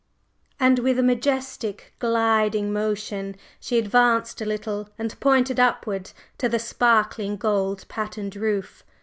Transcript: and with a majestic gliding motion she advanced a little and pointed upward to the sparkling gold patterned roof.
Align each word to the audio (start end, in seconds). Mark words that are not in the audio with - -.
and 0.59 0.79
with 0.79 0.97
a 0.97 1.03
majestic 1.03 1.93
gliding 1.99 2.73
motion 2.73 3.35
she 3.59 3.77
advanced 3.77 4.41
a 4.41 4.45
little 4.45 4.89
and 4.97 5.19
pointed 5.19 5.59
upward 5.59 6.09
to 6.39 6.49
the 6.49 6.57
sparkling 6.57 7.35
gold 7.37 7.85
patterned 7.87 8.35
roof. 8.35 8.83